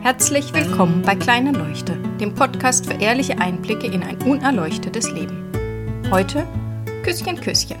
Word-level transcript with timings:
Herzlich 0.00 0.54
willkommen 0.54 1.02
bei 1.02 1.16
Kleine 1.16 1.50
Leuchte, 1.50 1.96
dem 2.20 2.32
Podcast 2.32 2.86
für 2.86 2.94
ehrliche 2.94 3.38
Einblicke 3.40 3.88
in 3.88 4.04
ein 4.04 4.22
unerleuchtetes 4.22 5.10
Leben. 5.10 5.50
Heute 6.10 6.46
Küsschen, 7.02 7.38
Küsschen. 7.40 7.76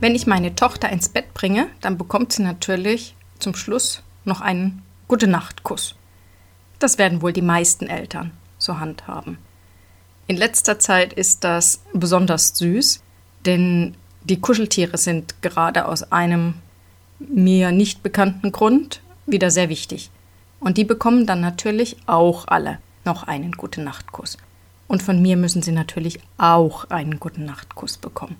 Wenn 0.00 0.16
ich 0.16 0.26
meine 0.26 0.56
Tochter 0.56 0.90
ins 0.90 1.08
Bett 1.08 1.32
bringe, 1.32 1.68
dann 1.80 1.96
bekommt 1.96 2.32
sie 2.32 2.42
natürlich 2.42 3.14
zum 3.38 3.54
Schluss 3.54 4.02
noch 4.24 4.40
einen 4.40 4.82
Gute-Nacht-Kuss. 5.06 5.94
Das 6.80 6.98
werden 6.98 7.22
wohl 7.22 7.32
die 7.32 7.42
meisten 7.42 7.86
Eltern 7.86 8.32
so 8.58 8.80
handhaben. 8.80 9.38
In 10.26 10.36
letzter 10.36 10.80
Zeit 10.80 11.12
ist 11.12 11.44
das 11.44 11.80
besonders 11.92 12.58
süß, 12.58 13.02
denn 13.46 13.94
die 14.24 14.40
Kuscheltiere 14.40 14.98
sind 14.98 15.42
gerade 15.42 15.86
aus 15.86 16.10
einem 16.10 16.54
mir 17.20 17.70
nicht 17.70 18.02
bekannten 18.02 18.50
Grund 18.50 19.00
wieder 19.26 19.50
sehr 19.50 19.68
wichtig. 19.68 20.10
Und 20.64 20.78
die 20.78 20.84
bekommen 20.84 21.26
dann 21.26 21.42
natürlich 21.42 21.98
auch 22.06 22.48
alle 22.48 22.78
noch 23.04 23.24
einen 23.24 23.52
guten 23.52 23.84
Nachtkuss. 23.84 24.38
Und 24.88 25.02
von 25.02 25.20
mir 25.20 25.36
müssen 25.36 25.60
sie 25.60 25.72
natürlich 25.72 26.20
auch 26.38 26.88
einen 26.88 27.20
guten 27.20 27.44
Nachtkuss 27.44 27.98
bekommen. 27.98 28.36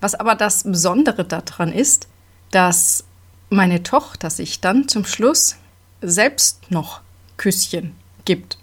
Was 0.00 0.16
aber 0.16 0.34
das 0.34 0.64
Besondere 0.64 1.24
daran 1.24 1.72
ist, 1.72 2.08
dass 2.50 3.04
meine 3.50 3.84
Tochter 3.84 4.30
sich 4.30 4.60
dann 4.60 4.88
zum 4.88 5.04
Schluss 5.04 5.58
selbst 6.00 6.72
noch 6.72 7.02
Küsschen 7.36 7.94
gibt. 8.24 8.58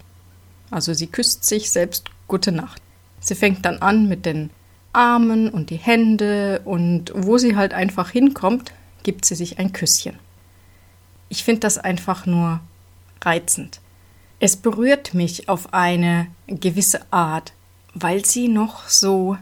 Also 0.69 0.93
sie 0.93 1.07
küsst 1.07 1.45
sich 1.45 1.71
selbst 1.71 2.09
gute 2.27 2.51
Nacht. 2.51 2.81
Sie 3.21 3.35
fängt 3.35 3.65
dann 3.65 3.81
an 3.81 4.09
mit 4.09 4.25
den 4.25 4.49
Armen 4.91 5.49
und 5.49 5.69
die 5.69 5.77
Hände 5.77 6.61
und 6.65 7.13
wo 7.15 7.37
sie 7.37 7.55
halt 7.55 7.73
einfach 7.73 8.09
hinkommt, 8.09 8.73
gibt 9.03 9.23
sie 9.23 9.35
sich 9.35 9.59
ein 9.59 9.71
Küsschen. 9.71 10.19
Ich 11.29 11.43
finde 11.43 11.61
das 11.61 11.77
einfach 11.77 12.25
nur 12.25 12.59
reizend. 13.21 13.79
Es 14.39 14.57
berührt 14.57 15.13
mich 15.13 15.49
auf 15.49 15.73
eine 15.73 16.27
gewisse 16.47 17.01
Art, 17.11 17.53
weil 17.93 18.25
sie 18.25 18.47
noch 18.47 18.87
so 18.87 19.37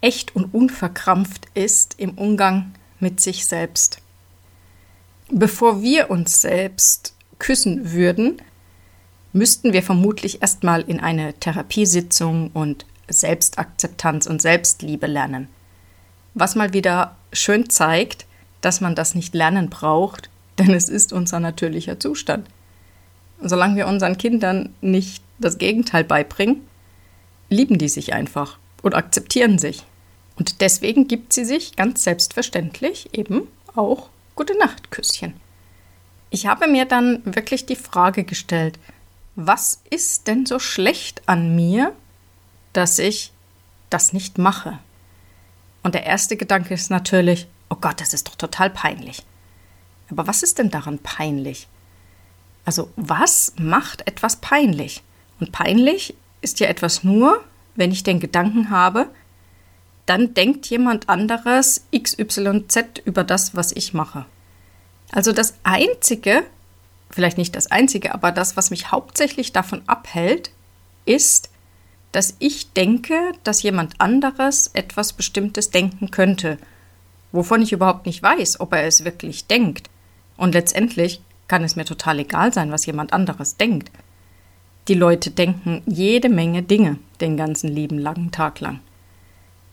echt 0.00 0.36
und 0.36 0.52
unverkrampft 0.52 1.46
ist 1.54 1.94
im 1.98 2.10
Umgang 2.12 2.72
mit 3.00 3.20
sich 3.20 3.46
selbst. 3.46 3.98
Bevor 5.30 5.82
wir 5.82 6.10
uns 6.10 6.40
selbst 6.40 7.14
küssen 7.38 7.92
würden, 7.92 8.40
müssten 9.32 9.72
wir 9.72 9.82
vermutlich 9.82 10.42
erstmal 10.42 10.82
in 10.82 11.00
eine 11.00 11.34
Therapiesitzung 11.34 12.50
und 12.52 12.86
Selbstakzeptanz 13.08 14.26
und 14.26 14.42
Selbstliebe 14.42 15.06
lernen. 15.06 15.48
Was 16.34 16.54
mal 16.54 16.72
wieder 16.72 17.16
schön 17.32 17.70
zeigt, 17.70 18.26
dass 18.60 18.80
man 18.80 18.94
das 18.94 19.14
nicht 19.14 19.34
lernen 19.34 19.70
braucht, 19.70 20.30
denn 20.58 20.74
es 20.74 20.88
ist 20.88 21.12
unser 21.12 21.40
natürlicher 21.40 22.00
Zustand. 22.00 22.48
Solange 23.40 23.76
wir 23.76 23.86
unseren 23.86 24.18
Kindern 24.18 24.74
nicht 24.80 25.22
das 25.38 25.58
Gegenteil 25.58 26.04
beibringen, 26.04 26.66
lieben 27.50 27.78
die 27.78 27.88
sich 27.88 28.12
einfach 28.14 28.58
und 28.82 28.94
akzeptieren 28.94 29.58
sich. 29.58 29.84
Und 30.36 30.60
deswegen 30.60 31.08
gibt 31.08 31.32
sie 31.32 31.44
sich 31.44 31.76
ganz 31.76 32.04
selbstverständlich 32.04 33.10
eben 33.12 33.48
auch 33.74 34.08
Gute 34.36 34.56
Nacht 34.58 34.90
Küsschen. 34.90 35.32
Ich 36.28 36.46
habe 36.46 36.68
mir 36.68 36.84
dann 36.84 37.22
wirklich 37.24 37.64
die 37.64 37.74
Frage 37.74 38.24
gestellt, 38.24 38.78
was 39.34 39.80
ist 39.88 40.26
denn 40.28 40.44
so 40.44 40.58
schlecht 40.58 41.22
an 41.26 41.56
mir, 41.56 41.92
dass 42.74 42.98
ich 42.98 43.32
das 43.88 44.12
nicht 44.12 44.36
mache? 44.36 44.78
Und 45.82 45.94
der 45.94 46.04
erste 46.04 46.36
Gedanke 46.36 46.74
ist 46.74 46.90
natürlich, 46.90 47.46
oh 47.70 47.76
Gott, 47.80 48.02
das 48.02 48.12
ist 48.12 48.28
doch 48.28 48.34
total 48.34 48.68
peinlich. 48.68 49.24
Aber 50.10 50.26
was 50.26 50.42
ist 50.42 50.58
denn 50.58 50.70
daran 50.70 50.98
peinlich? 50.98 51.68
Also 52.64 52.90
was 52.96 53.52
macht 53.58 54.06
etwas 54.06 54.36
peinlich? 54.36 55.02
Und 55.40 55.52
peinlich 55.52 56.14
ist 56.40 56.60
ja 56.60 56.68
etwas 56.68 57.04
nur, 57.04 57.44
wenn 57.74 57.92
ich 57.92 58.02
den 58.02 58.20
Gedanken 58.20 58.70
habe, 58.70 59.08
dann 60.06 60.34
denkt 60.34 60.66
jemand 60.66 61.08
anderes 61.08 61.84
XYZ 61.96 63.02
über 63.04 63.24
das, 63.24 63.54
was 63.56 63.72
ich 63.72 63.92
mache. 63.92 64.24
Also 65.12 65.32
das 65.32 65.54
Einzige, 65.62 66.44
vielleicht 67.10 67.38
nicht 67.38 67.54
das 67.56 67.70
Einzige, 67.70 68.14
aber 68.14 68.32
das, 68.32 68.56
was 68.56 68.70
mich 68.70 68.90
hauptsächlich 68.90 69.52
davon 69.52 69.82
abhält, 69.86 70.50
ist, 71.04 71.50
dass 72.12 72.34
ich 72.38 72.72
denke, 72.72 73.32
dass 73.44 73.62
jemand 73.62 74.00
anderes 74.00 74.70
etwas 74.72 75.12
Bestimmtes 75.12 75.70
denken 75.70 76.10
könnte, 76.10 76.58
wovon 77.32 77.62
ich 77.62 77.72
überhaupt 77.72 78.06
nicht 78.06 78.22
weiß, 78.22 78.60
ob 78.60 78.72
er 78.72 78.84
es 78.84 79.04
wirklich 79.04 79.46
denkt. 79.46 79.90
Und 80.36 80.54
letztendlich 80.54 81.20
kann 81.48 81.64
es 81.64 81.76
mir 81.76 81.84
total 81.84 82.18
egal 82.18 82.52
sein, 82.52 82.72
was 82.72 82.86
jemand 82.86 83.12
anderes 83.12 83.56
denkt. 83.56 83.90
Die 84.88 84.94
Leute 84.94 85.30
denken 85.30 85.82
jede 85.86 86.28
Menge 86.28 86.62
Dinge 86.62 86.98
den 87.20 87.36
ganzen 87.36 87.68
lieben 87.68 87.98
langen 87.98 88.30
Tag 88.30 88.60
lang. 88.60 88.80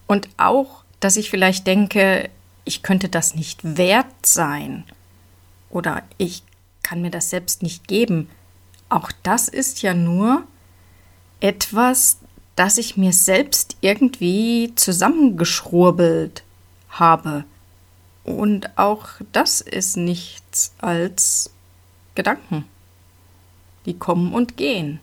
Und 0.08 0.30
auch, 0.38 0.84
dass 1.00 1.18
ich 1.18 1.30
vielleicht 1.30 1.68
denke, 1.68 2.30
ich 2.66 2.82
könnte 2.82 3.10
das 3.10 3.36
nicht 3.36 3.78
wert 3.78 4.26
sein 4.26 4.84
oder 5.70 6.04
ich 6.18 6.44
kann 6.82 7.02
mir 7.02 7.12
das 7.12 7.30
selbst 7.30 7.62
nicht 7.64 7.88
geben. 7.88 8.30
Auch 8.90 9.12
das 9.24 9.48
ist 9.48 9.82
ja 9.82 9.94
nur 9.94 10.44
etwas, 11.40 12.20
das 12.56 12.78
ich 12.78 12.98
mir 12.98 13.14
selbst 13.14 13.78
irgendwie 13.82 14.74
zusammengeschrurbelt 14.76 16.44
habe. 16.90 17.46
Und 18.24 18.78
auch 18.78 19.10
das 19.32 19.62
ist 19.62 19.98
nichts 19.98 20.74
als 20.80 21.52
Gedanken. 22.16 22.66
Die 23.86 23.98
kommen 23.98 24.34
und 24.34 24.56
gehen. 24.56 25.00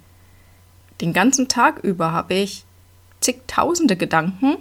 Den 1.00 1.12
ganzen 1.12 1.48
Tag 1.48 1.78
über 1.78 2.12
habe 2.12 2.34
ich 2.34 2.64
zigtausende 3.20 3.96
Gedanken. 3.96 4.56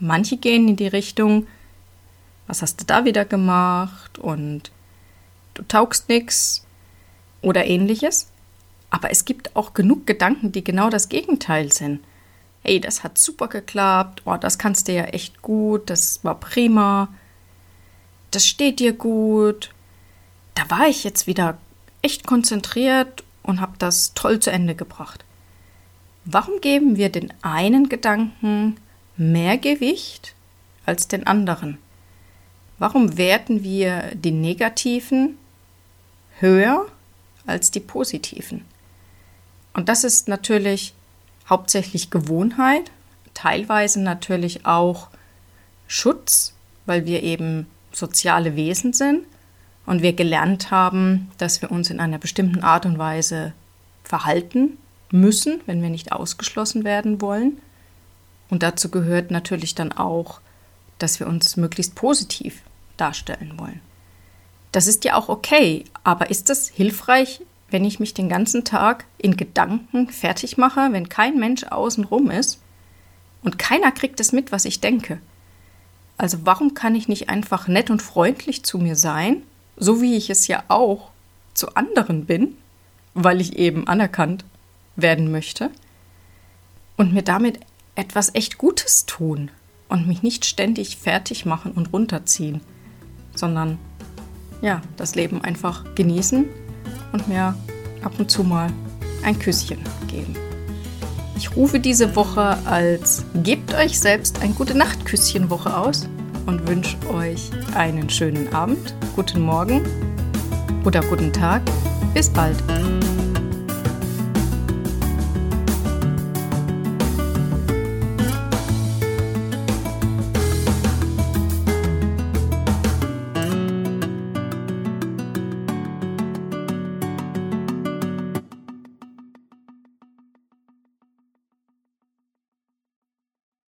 Manche 0.00 0.36
gehen 0.36 0.68
in 0.68 0.76
die 0.76 0.86
Richtung, 0.86 1.46
was 2.46 2.62
hast 2.62 2.80
du 2.80 2.84
da 2.84 3.04
wieder 3.04 3.24
gemacht 3.24 4.18
und 4.18 4.70
du 5.54 5.62
taugst 5.62 6.08
nix 6.08 6.66
oder 7.40 7.66
ähnliches. 7.66 8.28
Aber 8.90 9.10
es 9.10 9.24
gibt 9.24 9.56
auch 9.56 9.72
genug 9.72 10.06
Gedanken, 10.06 10.52
die 10.52 10.62
genau 10.64 10.90
das 10.90 11.08
Gegenteil 11.08 11.72
sind. 11.72 12.00
Hey, 12.62 12.78
das 12.78 13.02
hat 13.02 13.16
super 13.16 13.48
geklappt, 13.48 14.22
oh, 14.26 14.36
das 14.36 14.58
kannst 14.58 14.86
du 14.88 14.92
ja 14.92 15.04
echt 15.04 15.40
gut, 15.40 15.88
das 15.88 16.22
war 16.22 16.38
prima 16.38 17.08
das 18.34 18.46
steht 18.46 18.80
dir 18.80 18.92
gut. 18.92 19.70
Da 20.54 20.68
war 20.70 20.88
ich 20.88 21.04
jetzt 21.04 21.26
wieder 21.26 21.58
echt 22.02 22.26
konzentriert 22.26 23.24
und 23.42 23.60
habe 23.60 23.74
das 23.78 24.14
toll 24.14 24.40
zu 24.40 24.50
Ende 24.50 24.74
gebracht. 24.74 25.24
Warum 26.24 26.60
geben 26.60 26.96
wir 26.96 27.08
den 27.08 27.32
einen 27.42 27.88
Gedanken 27.88 28.76
mehr 29.16 29.58
Gewicht 29.58 30.34
als 30.86 31.08
den 31.08 31.26
anderen? 31.26 31.78
Warum 32.78 33.16
werten 33.16 33.62
wir 33.62 34.12
die 34.14 34.30
negativen 34.30 35.38
höher 36.38 36.86
als 37.46 37.70
die 37.70 37.80
positiven? 37.80 38.64
Und 39.74 39.88
das 39.88 40.04
ist 40.04 40.28
natürlich 40.28 40.94
hauptsächlich 41.48 42.10
Gewohnheit, 42.10 42.90
teilweise 43.34 44.00
natürlich 44.00 44.66
auch 44.66 45.08
Schutz, 45.86 46.54
weil 46.86 47.06
wir 47.06 47.22
eben 47.22 47.66
soziale 47.92 48.56
Wesen 48.56 48.92
sind 48.92 49.24
und 49.86 50.02
wir 50.02 50.12
gelernt 50.12 50.70
haben, 50.70 51.30
dass 51.38 51.62
wir 51.62 51.70
uns 51.70 51.90
in 51.90 52.00
einer 52.00 52.18
bestimmten 52.18 52.62
Art 52.62 52.86
und 52.86 52.98
Weise 52.98 53.52
verhalten 54.04 54.78
müssen, 55.10 55.60
wenn 55.66 55.82
wir 55.82 55.90
nicht 55.90 56.12
ausgeschlossen 56.12 56.84
werden 56.84 57.20
wollen. 57.20 57.60
Und 58.48 58.62
dazu 58.62 58.90
gehört 58.90 59.30
natürlich 59.30 59.74
dann 59.74 59.92
auch, 59.92 60.40
dass 60.98 61.20
wir 61.20 61.26
uns 61.26 61.56
möglichst 61.56 61.94
positiv 61.94 62.62
darstellen 62.96 63.58
wollen. 63.58 63.80
Das 64.72 64.86
ist 64.86 65.04
ja 65.04 65.16
auch 65.16 65.28
okay, 65.28 65.84
aber 66.04 66.30
ist 66.30 66.48
das 66.48 66.68
hilfreich, 66.68 67.42
wenn 67.70 67.84
ich 67.84 68.00
mich 68.00 68.14
den 68.14 68.28
ganzen 68.28 68.64
Tag 68.64 69.04
in 69.18 69.36
Gedanken 69.36 70.08
fertig 70.08 70.56
mache, 70.58 70.88
wenn 70.92 71.08
kein 71.08 71.38
Mensch 71.38 71.64
außenrum 71.64 72.30
ist 72.30 72.60
und 73.42 73.58
keiner 73.58 73.92
kriegt 73.92 74.20
es 74.20 74.32
mit, 74.32 74.52
was 74.52 74.64
ich 74.64 74.80
denke? 74.80 75.20
Also 76.16 76.38
warum 76.44 76.74
kann 76.74 76.94
ich 76.94 77.08
nicht 77.08 77.28
einfach 77.28 77.68
nett 77.68 77.90
und 77.90 78.02
freundlich 78.02 78.64
zu 78.64 78.78
mir 78.78 78.96
sein, 78.96 79.42
so 79.76 80.00
wie 80.00 80.16
ich 80.16 80.30
es 80.30 80.46
ja 80.46 80.62
auch 80.68 81.10
zu 81.54 81.74
anderen 81.74 82.26
bin, 82.26 82.56
weil 83.14 83.40
ich 83.40 83.56
eben 83.58 83.86
anerkannt 83.86 84.44
werden 84.96 85.30
möchte 85.30 85.70
und 86.96 87.12
mir 87.12 87.22
damit 87.22 87.60
etwas 87.94 88.34
echt 88.34 88.58
Gutes 88.58 89.06
tun 89.06 89.50
und 89.88 90.06
mich 90.06 90.22
nicht 90.22 90.44
ständig 90.44 90.96
fertig 90.96 91.44
machen 91.44 91.72
und 91.72 91.92
runterziehen, 91.92 92.60
sondern 93.34 93.78
ja, 94.62 94.80
das 94.96 95.14
Leben 95.14 95.42
einfach 95.42 95.94
genießen 95.94 96.46
und 97.12 97.28
mir 97.28 97.54
ab 98.02 98.12
und 98.18 98.30
zu 98.30 98.44
mal 98.44 98.72
ein 99.22 99.38
Küsschen 99.38 99.80
geben. 100.08 100.51
Ich 101.42 101.56
rufe 101.56 101.80
diese 101.80 102.14
Woche 102.14 102.56
als 102.66 103.24
Gebt 103.42 103.74
euch 103.74 103.98
selbst 103.98 104.40
ein 104.42 104.54
gute 104.54 104.78
Nacht-Küsschen 104.78 105.50
Woche 105.50 105.76
aus 105.76 106.08
und 106.46 106.68
wünsche 106.68 106.96
euch 107.12 107.50
einen 107.74 108.08
schönen 108.08 108.54
Abend, 108.54 108.94
guten 109.16 109.40
Morgen 109.40 109.82
oder 110.84 111.00
guten 111.00 111.32
Tag. 111.32 111.62
Bis 112.14 112.30
bald. 112.30 112.56